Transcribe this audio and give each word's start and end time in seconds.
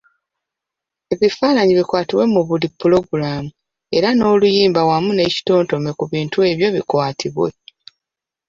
Ebifaanayi 1.13 1.71
bikwatibwe 1.79 2.25
mu 2.33 2.41
buli 2.47 2.67
pulogulaamu 2.79 3.49
era 3.97 4.09
oluyimba 4.33 4.81
wamu 4.89 5.09
n’ekitontome 5.13 5.91
ku 5.97 6.03
bintu 6.11 6.37
ebyo 6.51 6.67
bikwatibwe. 6.75 7.49